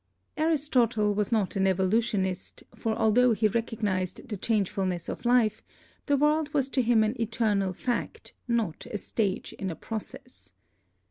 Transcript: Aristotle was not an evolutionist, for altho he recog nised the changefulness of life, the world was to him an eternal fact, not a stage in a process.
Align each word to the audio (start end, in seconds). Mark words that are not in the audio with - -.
Aristotle 0.35 1.13
was 1.13 1.31
not 1.31 1.55
an 1.55 1.67
evolutionist, 1.67 2.63
for 2.73 2.95
altho 2.99 3.33
he 3.33 3.47
recog 3.47 3.81
nised 3.83 4.27
the 4.29 4.35
changefulness 4.35 5.07
of 5.07 5.25
life, 5.25 5.61
the 6.07 6.17
world 6.17 6.51
was 6.55 6.69
to 6.69 6.81
him 6.81 7.03
an 7.03 7.15
eternal 7.21 7.71
fact, 7.71 8.33
not 8.47 8.87
a 8.89 8.97
stage 8.97 9.53
in 9.53 9.69
a 9.69 9.75
process. 9.75 10.53